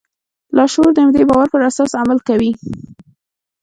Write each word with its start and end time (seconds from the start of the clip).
لاشعور 0.55 0.89
د 0.93 0.97
همدې 1.05 1.23
باور 1.29 1.47
پر 1.53 1.61
اساس 1.69 1.91
عمل 2.01 2.17
کوي 2.27 2.51